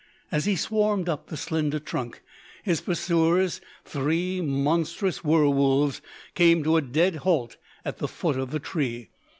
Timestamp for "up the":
1.07-1.37